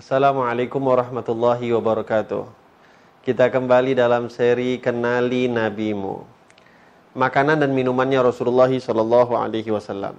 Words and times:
Assalamualaikum 0.00 0.80
warahmatullahi 0.80 1.76
wabarakatuh. 1.76 2.48
Kita 3.20 3.52
kembali 3.52 3.92
dalam 3.92 4.32
seri 4.32 4.80
Kenali 4.80 5.44
Nabimu. 5.44 6.24
Makanan 7.20 7.60
dan 7.60 7.76
minumannya 7.76 8.24
Rasulullah 8.24 8.72
wasallam. 9.68 10.16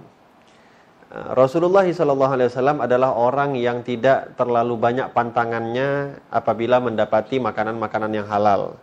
Uh, 1.10 1.34
Rasulullah 1.34 1.82
wasallam 1.82 2.78
adalah 2.78 3.10
orang 3.10 3.58
yang 3.58 3.82
tidak 3.82 4.38
terlalu 4.38 4.78
banyak 4.78 5.10
pantangannya 5.10 6.14
apabila 6.30 6.78
mendapati 6.78 7.42
makanan-makanan 7.42 8.14
yang 8.14 8.30
halal. 8.30 8.78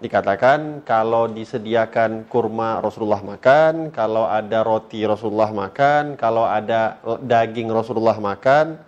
Dikatakan 0.00 0.80
kalau 0.88 1.28
disediakan 1.28 2.24
kurma 2.24 2.80
Rasulullah 2.80 3.20
makan, 3.20 3.92
kalau 3.92 4.24
ada 4.24 4.64
roti 4.64 5.04
Rasulullah 5.04 5.52
makan, 5.52 6.16
kalau 6.16 6.48
ada 6.48 6.96
daging 7.20 7.68
Rasulullah 7.68 8.16
makan, 8.16 8.87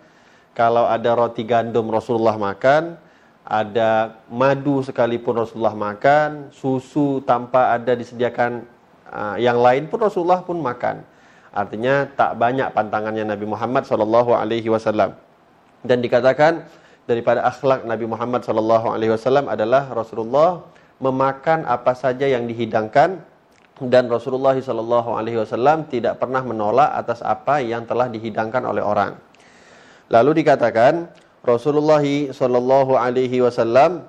kalau 0.51 0.83
ada 0.83 1.15
roti 1.15 1.47
gandum 1.47 1.87
Rasulullah 1.87 2.35
makan, 2.35 2.99
ada 3.47 4.19
madu 4.27 4.83
sekalipun 4.83 5.39
Rasulullah 5.39 5.75
makan, 5.75 6.51
susu 6.51 7.23
tanpa 7.23 7.75
ada 7.75 7.95
disediakan 7.95 8.67
uh, 9.11 9.35
yang 9.39 9.59
lain 9.59 9.87
pun 9.87 9.99
Rasulullah 10.03 10.43
pun 10.43 10.59
makan. 10.59 11.03
Artinya 11.51 12.07
tak 12.15 12.39
banyak 12.39 12.71
pantangannya 12.71 13.27
Nabi 13.27 13.43
Muhammad 13.43 13.83
wasallam. 13.87 15.11
Dan 15.83 15.99
dikatakan 15.99 16.63
daripada 17.07 17.43
akhlak 17.43 17.83
Nabi 17.83 18.07
Muhammad 18.07 18.43
wasallam 18.47 19.51
adalah 19.51 19.91
Rasulullah 19.91 20.63
memakan 21.03 21.67
apa 21.67 21.91
saja 21.97 22.29
yang 22.29 22.47
dihidangkan 22.47 23.19
dan 23.81 24.03
Rasulullah 24.07 24.53
wasallam 24.53 25.89
tidak 25.89 26.21
pernah 26.21 26.45
menolak 26.45 26.93
atas 26.93 27.19
apa 27.25 27.59
yang 27.59 27.83
telah 27.83 28.07
dihidangkan 28.07 28.61
oleh 28.63 28.83
orang. 28.85 29.30
Lalu 30.11 30.43
dikatakan 30.43 31.07
Rasulullah 31.39 32.03
sallallahu 32.03 32.99
alaihi 32.99 33.39
wasallam 33.39 34.03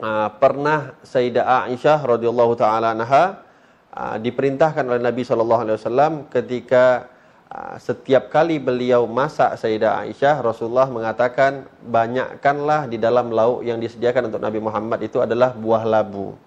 uh, 0.00 0.28
pernah 0.40 0.96
Sayyidah 1.04 1.68
Aisyah 1.68 2.00
radhiyallahu 2.00 2.56
taala 2.56 2.96
anha 2.96 3.44
uh, 3.92 4.16
diperintahkan 4.16 4.88
oleh 4.88 5.04
Nabi 5.04 5.28
sallallahu 5.28 5.68
alaihi 5.68 5.76
wasallam 5.76 6.12
ketika 6.32 7.12
uh, 7.52 7.76
setiap 7.76 8.32
kali 8.32 8.56
beliau 8.56 9.04
masak 9.04 9.52
Sayyidah 9.60 10.08
Aisyah 10.08 10.40
Rasulullah 10.40 10.88
mengatakan 10.88 11.68
banyakkanlah 11.84 12.88
di 12.88 12.96
dalam 12.96 13.28
lauk 13.28 13.60
yang 13.68 13.76
disediakan 13.76 14.32
untuk 14.32 14.40
Nabi 14.40 14.64
Muhammad 14.64 15.04
itu 15.04 15.20
adalah 15.20 15.52
buah 15.52 15.84
labu. 15.84 16.40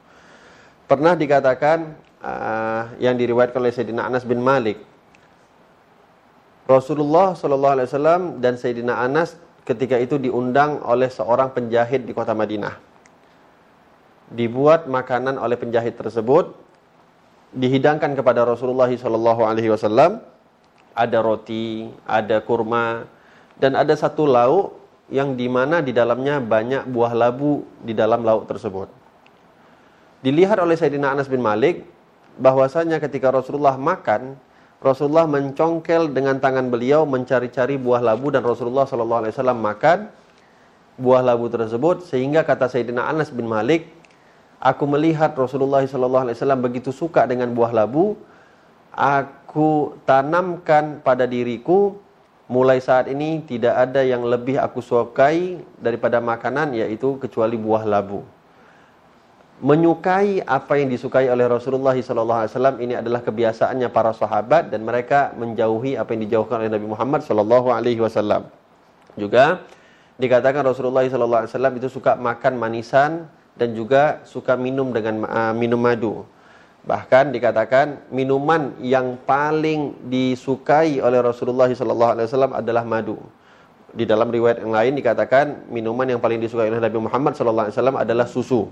Pernah 0.90 1.14
dikatakan 1.14 1.86
uh, 2.18 2.98
yang 2.98 3.14
diriwayatkan 3.14 3.62
oleh 3.62 3.72
Sayyidina 3.78 4.10
Anas 4.10 4.26
bin 4.26 4.42
Malik 4.42 4.91
Rasulullah 6.70 7.34
Shallallahu 7.34 7.74
Alaihi 7.80 7.88
Wasallam 7.90 8.22
dan 8.44 8.58
Sayyidina 8.58 9.02
Anas 9.02 9.38
ketika 9.66 9.98
itu 9.98 10.18
diundang 10.18 10.82
oleh 10.86 11.10
seorang 11.10 11.54
penjahit 11.54 12.06
di 12.06 12.14
kota 12.14 12.34
Madinah. 12.34 12.78
Dibuat 14.32 14.88
makanan 14.88 15.36
oleh 15.36 15.60
penjahit 15.60 16.00
tersebut, 16.00 16.56
dihidangkan 17.52 18.16
kepada 18.16 18.48
Rasulullah 18.48 18.90
Shallallahu 18.90 19.42
Alaihi 19.44 19.70
Wasallam. 19.74 20.24
Ada 20.92 21.24
roti, 21.24 21.88
ada 22.04 22.44
kurma, 22.44 23.08
dan 23.56 23.80
ada 23.80 23.96
satu 23.96 24.28
lauk 24.28 24.76
yang 25.08 25.40
di 25.40 25.48
mana 25.48 25.80
di 25.80 25.96
dalamnya 25.96 26.44
banyak 26.44 26.88
buah 26.88 27.16
labu 27.16 27.64
di 27.80 27.96
dalam 27.96 28.24
lauk 28.28 28.48
tersebut. 28.48 28.92
Dilihat 30.20 30.60
oleh 30.60 30.76
Sayyidina 30.76 31.16
Anas 31.16 31.32
bin 31.32 31.40
Malik 31.40 31.88
bahwasanya 32.40 33.00
ketika 33.00 33.32
Rasulullah 33.32 33.76
makan 33.80 34.36
Rasulullah 34.82 35.30
mencongkel 35.30 36.10
dengan 36.10 36.42
tangan 36.42 36.74
beliau 36.74 37.06
mencari-cari 37.06 37.78
buah 37.78 38.02
labu 38.02 38.34
dan 38.34 38.42
Rasulullah 38.42 38.90
Shallallahu 38.90 39.22
Alaihi 39.22 39.34
Wasallam 39.38 39.62
makan 39.62 40.10
buah 40.98 41.22
labu 41.22 41.54
tersebut 41.54 42.10
sehingga 42.10 42.42
kata 42.42 42.66
Sayyidina 42.66 43.06
Anas 43.06 43.30
bin 43.30 43.46
Malik, 43.46 43.86
aku 44.58 44.90
melihat 44.90 45.38
Rasulullah 45.38 45.86
Shallallahu 45.86 46.26
Alaihi 46.26 46.38
Wasallam 46.42 46.66
begitu 46.66 46.90
suka 46.90 47.30
dengan 47.30 47.54
buah 47.54 47.70
labu, 47.70 48.18
aku 48.90 50.02
tanamkan 50.10 51.06
pada 51.06 51.30
diriku. 51.30 52.02
Mulai 52.52 52.84
saat 52.84 53.08
ini 53.08 53.46
tidak 53.48 53.78
ada 53.78 54.04
yang 54.04 54.28
lebih 54.28 54.60
aku 54.60 54.84
sukai 54.84 55.62
daripada 55.80 56.20
makanan 56.20 56.76
yaitu 56.76 57.16
kecuali 57.22 57.56
buah 57.56 57.88
labu 57.88 58.28
menyukai 59.62 60.42
apa 60.42 60.74
yang 60.82 60.90
disukai 60.90 61.30
oleh 61.30 61.46
Rasulullah 61.46 61.94
SAW 61.94 62.82
ini 62.82 62.98
adalah 62.98 63.22
kebiasaannya 63.22 63.94
para 63.94 64.10
sahabat 64.10 64.74
dan 64.74 64.82
mereka 64.82 65.38
menjauhi 65.38 66.02
apa 66.02 66.18
yang 66.18 66.26
dijauhkan 66.26 66.66
oleh 66.66 66.74
Nabi 66.74 66.90
Muhammad 66.90 67.22
SAW. 67.22 68.50
Juga 69.14 69.62
dikatakan 70.18 70.66
Rasulullah 70.66 71.06
SAW 71.06 71.78
itu 71.78 71.94
suka 71.94 72.18
makan 72.18 72.58
manisan 72.58 73.30
dan 73.54 73.78
juga 73.78 74.26
suka 74.26 74.58
minum 74.58 74.90
dengan 74.90 75.30
uh, 75.30 75.54
minum 75.54 75.78
madu. 75.78 76.26
Bahkan 76.82 77.30
dikatakan 77.30 78.10
minuman 78.10 78.74
yang 78.82 79.14
paling 79.30 79.94
disukai 80.10 80.98
oleh 80.98 81.22
Rasulullah 81.22 81.70
SAW 81.70 82.58
adalah 82.58 82.82
madu. 82.82 83.22
Di 83.94 84.10
dalam 84.10 84.34
riwayat 84.34 84.66
yang 84.66 84.74
lain 84.74 84.98
dikatakan 84.98 85.70
minuman 85.70 86.10
yang 86.10 86.18
paling 86.18 86.42
disukai 86.42 86.74
oleh 86.74 86.82
Nabi 86.82 86.98
Muhammad 86.98 87.38
SAW 87.38 88.02
adalah 88.02 88.26
susu. 88.26 88.66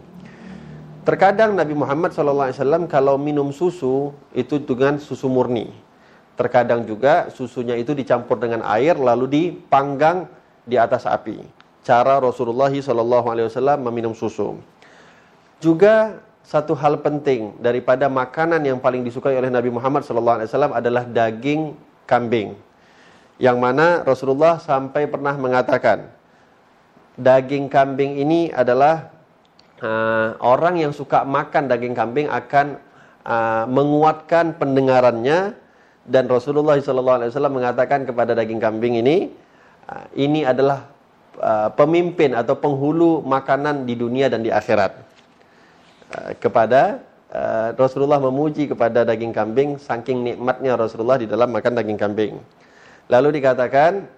Terkadang 1.09 1.57
Nabi 1.57 1.73
Muhammad 1.73 2.13
SAW 2.13 2.85
kalau 2.85 3.17
minum 3.17 3.49
susu 3.49 4.13
itu 4.29 4.61
dengan 4.61 5.01
susu 5.01 5.25
murni. 5.25 5.73
Terkadang 6.37 6.85
juga 6.85 7.33
susunya 7.33 7.73
itu 7.73 7.97
dicampur 7.97 8.37
dengan 8.37 8.61
air 8.61 8.93
lalu 8.93 9.25
dipanggang 9.25 10.29
di 10.69 10.77
atas 10.77 11.09
api. 11.09 11.41
Cara 11.81 12.21
Rasulullah 12.21 12.69
SAW 12.69 13.81
meminum 13.81 14.13
susu. 14.13 14.61
Juga 15.57 16.21
satu 16.45 16.77
hal 16.77 17.01
penting 17.01 17.57
daripada 17.57 18.05
makanan 18.05 18.61
yang 18.61 18.77
paling 18.77 19.01
disukai 19.01 19.33
oleh 19.33 19.49
Nabi 19.49 19.73
Muhammad 19.73 20.05
SAW 20.05 20.45
adalah 20.77 21.09
daging 21.09 21.73
kambing. 22.05 22.53
Yang 23.41 23.57
mana 23.57 24.05
Rasulullah 24.05 24.61
sampai 24.61 25.09
pernah 25.09 25.33
mengatakan 25.33 26.05
daging 27.17 27.65
kambing 27.65 28.21
ini 28.21 28.53
adalah 28.53 29.18
uh, 29.83 30.35
orang 30.39 30.79
yang 30.79 30.91
suka 30.95 31.23
makan 31.23 31.67
daging 31.71 31.95
kambing 31.95 32.27
akan 32.27 32.79
uh, 33.25 33.65
menguatkan 33.67 34.55
pendengarannya. 34.55 35.55
Dan 36.09 36.25
Rasulullah 36.25 36.73
SAW 36.81 37.53
mengatakan 37.53 38.01
kepada 38.01 38.33
daging 38.33 38.57
kambing 38.57 38.97
ini 38.97 39.29
uh, 39.85 40.05
ini 40.17 40.41
adalah 40.41 40.89
uh, 41.37 41.69
pemimpin 41.69 42.33
atau 42.33 42.57
penghulu 42.57 43.21
makanan 43.21 43.85
di 43.85 43.93
dunia 43.93 44.25
dan 44.25 44.41
di 44.41 44.49
akhirat. 44.49 44.97
Uh, 46.09 46.33
kepada 46.41 47.05
uh, 47.29 47.77
Rasulullah 47.77 48.17
memuji 48.17 48.65
kepada 48.65 49.05
daging 49.05 49.29
kambing 49.29 49.77
saking 49.77 50.25
nikmatnya 50.25 50.73
Rasulullah 50.73 51.21
di 51.21 51.29
dalam 51.29 51.53
makan 51.53 51.77
daging 51.77 51.99
kambing. 52.01 52.33
Lalu 53.05 53.41
dikatakan 53.41 54.09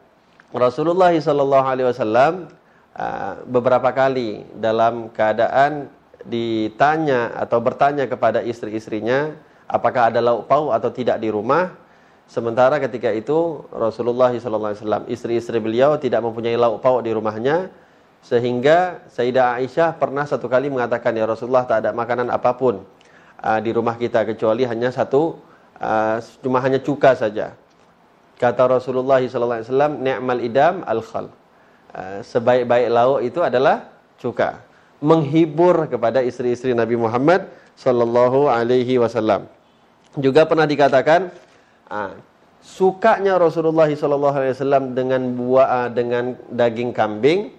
Rasulullah 0.52 1.12
SAW 1.16 2.61
Ah, 2.92 3.40
beberapa 3.48 3.88
kali 3.96 4.44
dalam 4.60 5.08
keadaan 5.16 5.88
ditanya 6.28 7.32
atau 7.40 7.64
bertanya 7.64 8.04
kepada 8.04 8.44
istri-istrinya 8.44 9.32
apakah 9.64 10.12
ada 10.12 10.20
lauk 10.20 10.44
pauk 10.52 10.76
atau 10.76 10.92
tidak 10.92 11.24
di 11.24 11.32
rumah. 11.32 11.72
Sementara 12.28 12.84
ketika 12.84 13.08
itu 13.16 13.64
Rasulullah 13.72 14.36
SAW 14.36 15.08
istri-istri 15.08 15.64
beliau 15.64 15.96
tidak 15.96 16.20
mempunyai 16.20 16.60
lauk 16.60 16.84
pauk 16.84 17.08
di 17.08 17.16
rumahnya 17.16 17.72
sehingga 18.28 19.08
Sayyidah 19.08 19.64
Aisyah 19.64 19.96
pernah 19.96 20.28
satu 20.28 20.52
kali 20.52 20.68
mengatakan 20.68 21.16
ya 21.16 21.24
Rasulullah 21.24 21.64
tak 21.64 21.88
ada 21.88 21.96
makanan 21.96 22.28
apa 22.28 22.60
pun 22.60 22.84
uh, 23.40 23.60
di 23.64 23.72
rumah 23.72 23.96
kita 23.96 24.28
kecuali 24.28 24.68
hanya 24.68 24.92
satu 24.92 25.40
uh, 25.80 26.20
cuma 26.44 26.60
hanya 26.60 26.84
cuka 26.84 27.16
saja. 27.16 27.56
Kata 28.36 28.68
Rasulullah 28.68 29.24
SAW 29.24 29.96
ni'mal 29.96 30.44
idam 30.44 30.84
al-khal 30.84 31.32
Eh, 31.32 31.41
sebaik-baik 32.24 32.88
lauk 32.92 33.20
itu 33.26 33.40
adalah 33.44 33.92
cuka. 34.22 34.64
Menghibur 35.02 35.90
kepada 35.90 36.22
istri-istri 36.22 36.78
Nabi 36.78 36.94
Muhammad 36.96 37.50
sallallahu 37.74 38.46
alaihi 38.48 39.02
wasallam. 39.02 39.50
Juga 40.20 40.46
pernah 40.46 40.70
dikatakan 40.70 41.34
uh, 41.90 42.14
sukanya 42.62 43.40
Rasulullah 43.42 43.90
sallallahu 43.90 44.36
alaihi 44.38 44.54
wasallam 44.54 44.94
dengan 44.94 45.22
buah 45.34 45.68
uh, 45.68 45.90
dengan 45.90 46.38
daging 46.54 46.94
kambing 46.94 47.50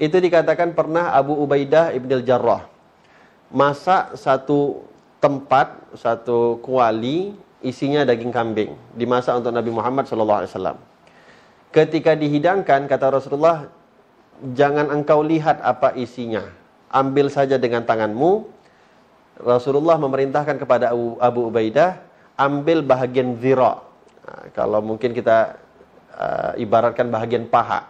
itu 0.00 0.16
dikatakan 0.16 0.72
pernah 0.72 1.12
Abu 1.12 1.36
Ubaidah 1.36 1.92
Ibn 1.92 2.10
Jarrah 2.24 2.64
masak 3.52 4.16
satu 4.16 4.86
tempat, 5.20 5.76
satu 5.98 6.62
kuali 6.64 7.36
isinya 7.60 8.06
daging 8.08 8.32
kambing 8.32 8.72
dimasak 8.96 9.36
untuk 9.36 9.52
Nabi 9.52 9.68
Muhammad 9.68 10.08
sallallahu 10.08 10.40
alaihi 10.40 10.52
wasallam. 10.56 10.78
Ketika 11.70 12.18
dihidangkan, 12.18 12.90
kata 12.90 13.14
Rasulullah, 13.14 13.70
jangan 14.58 14.90
engkau 14.90 15.22
lihat 15.22 15.62
apa 15.62 15.94
isinya. 15.94 16.42
Ambil 16.90 17.30
saja 17.30 17.62
dengan 17.62 17.86
tanganmu. 17.86 18.42
Rasulullah 19.40 19.94
memerintahkan 19.94 20.58
kepada 20.58 20.90
Abu, 20.92 21.46
Ubaidah, 21.46 22.02
ambil 22.34 22.82
bahagian 22.82 23.38
zira. 23.38 23.78
Nah, 24.26 24.50
kalau 24.50 24.82
mungkin 24.82 25.14
kita 25.14 25.56
uh, 26.18 26.52
ibaratkan 26.58 27.06
bahagian 27.08 27.46
paha. 27.46 27.86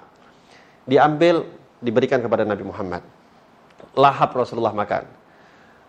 diambil 0.85 1.47
diberikan 1.79 2.19
kepada 2.19 2.43
Nabi 2.43 2.67
Muhammad. 2.67 3.03
Lahap 3.95 4.35
Rasulullah 4.35 4.75
makan. 4.75 5.07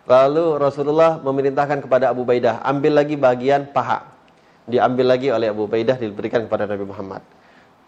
Lalu 0.05 0.45
Rasulullah 0.57 1.17
memerintahkan 1.21 1.83
kepada 1.85 2.09
Abu 2.09 2.23
Baidah, 2.25 2.63
ambil 2.65 3.01
lagi 3.01 3.17
bagian 3.17 3.69
paha. 3.69 4.07
Diambil 4.65 5.05
lagi 5.17 5.27
oleh 5.33 5.49
Abu 5.49 5.65
Baidah 5.65 5.97
diberikan 5.97 6.45
kepada 6.45 6.69
Nabi 6.69 6.85
Muhammad. 6.85 7.21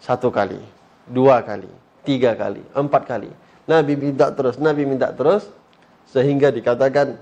Satu 0.04 0.28
kali, 0.28 0.60
dua 1.08 1.40
kali, 1.40 1.72
tiga 2.04 2.36
kali, 2.36 2.60
empat 2.76 3.08
kali. 3.08 3.32
Nabi 3.64 3.96
minta 3.96 4.28
terus, 4.28 4.60
Nabi 4.60 4.84
minta 4.84 5.08
terus, 5.16 5.48
sehingga 6.12 6.52
dikatakan 6.52 7.16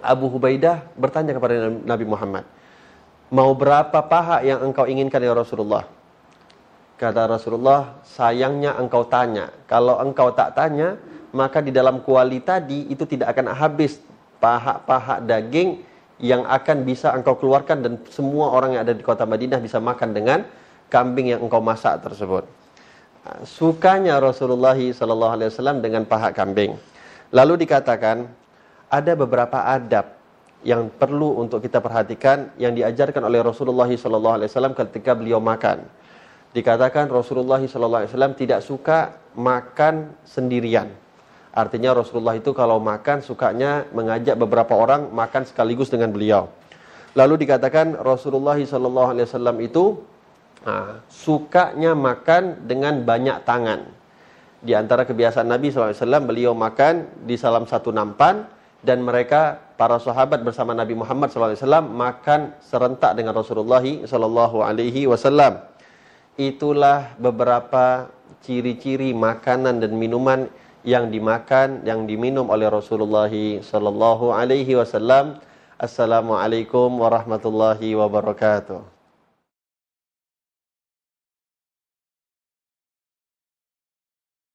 Abu 0.00 0.32
Hubaidah 0.32 0.88
bertanya 0.96 1.36
kepada 1.36 1.68
Nabi 1.68 2.08
Muhammad, 2.08 2.48
mau 3.28 3.52
berapa 3.52 4.00
paha 4.00 4.40
yang 4.40 4.64
engkau 4.64 4.88
inginkan 4.88 5.20
ya 5.20 5.36
Rasulullah? 5.36 5.84
Kata 6.96 7.28
Rasulullah, 7.28 8.00
sayangnya 8.08 8.72
engkau 8.80 9.04
tanya. 9.04 9.52
Kalau 9.68 10.00
engkau 10.00 10.32
tak 10.32 10.56
tanya, 10.56 10.96
maka 11.36 11.60
di 11.60 11.76
dalam 11.76 12.00
kuali 12.00 12.40
tadi 12.40 12.88
itu 12.88 13.04
tidak 13.04 13.36
akan 13.36 13.52
habis 13.52 14.00
paha-paha 14.40 15.20
daging 15.20 15.84
yang 16.24 16.48
akan 16.48 16.88
bisa 16.88 17.12
engkau 17.12 17.36
keluarkan 17.36 17.84
dan 17.84 17.92
semua 18.08 18.48
orang 18.48 18.80
yang 18.80 18.82
ada 18.88 18.96
di 18.96 19.04
kota 19.04 19.28
Madinah 19.28 19.60
bisa 19.60 19.76
makan 19.76 20.16
dengan 20.16 20.63
kambing 20.94 21.34
yang 21.34 21.42
engkau 21.42 21.58
masak 21.58 21.98
tersebut. 22.06 22.46
Sukanya 23.42 24.22
Rasulullah 24.22 24.78
SAW 24.78 25.82
dengan 25.82 26.06
paha 26.06 26.30
kambing. 26.30 26.78
Lalu 27.34 27.66
dikatakan 27.66 28.30
ada 28.86 29.12
beberapa 29.18 29.66
adab 29.66 30.14
yang 30.62 30.86
perlu 30.86 31.42
untuk 31.42 31.58
kita 31.58 31.82
perhatikan 31.82 32.54
yang 32.62 32.78
diajarkan 32.78 33.26
oleh 33.26 33.42
Rasulullah 33.42 33.90
SAW 33.90 34.78
ketika 34.78 35.18
beliau 35.18 35.42
makan 35.42 35.82
dikatakan 36.54 37.10
Rasulullah 37.10 37.58
SAW 37.60 38.38
tidak 38.38 38.62
suka 38.62 39.18
makan 39.34 40.14
sendirian. 40.22 40.88
Artinya 41.50 41.98
Rasulullah 41.98 42.38
itu 42.38 42.54
kalau 42.54 42.78
makan 42.78 43.22
sukanya 43.22 43.86
mengajak 43.90 44.38
beberapa 44.38 44.74
orang 44.78 45.10
makan 45.10 45.46
sekaligus 45.46 45.90
dengan 45.90 46.14
beliau. 46.14 46.50
Lalu 47.14 47.46
dikatakan 47.46 47.98
Rasulullah 47.98 48.58
SAW 48.58 49.58
itu 49.62 49.98
nah, 50.64 50.98
sukanya 51.06 51.92
makan 51.92 52.66
dengan 52.66 53.04
banyak 53.04 53.44
tangan. 53.44 53.86
Di 54.64 54.72
antara 54.72 55.04
kebiasaan 55.04 55.46
Nabi 55.46 55.68
SAW, 55.68 56.24
beliau 56.24 56.56
makan 56.56 57.24
di 57.28 57.36
salam 57.36 57.68
satu 57.68 57.92
nampan 57.92 58.48
dan 58.84 59.04
mereka 59.04 59.60
para 59.76 59.96
sahabat 59.96 60.44
bersama 60.44 60.76
Nabi 60.76 60.96
Muhammad 60.96 61.32
SAW 61.32 61.84
makan 61.84 62.56
serentak 62.60 63.16
dengan 63.16 63.32
Rasulullah 63.32 63.80
SAW 63.80 65.72
itulah 66.36 67.14
beberapa 67.16 68.12
ciri-ciri 68.44 69.16
makanan 69.16 69.80
dan 69.80 69.96
minuman 69.96 70.50
yang 70.84 71.08
dimakan 71.08 71.80
yang 71.88 72.04
diminum 72.04 72.52
oleh 72.52 72.68
Rasulullah 72.68 73.30
wasallam. 74.76 75.40
Assalamualaikum 75.80 76.92
warahmatullahi 77.00 77.96
wabarakatuh. 77.96 78.93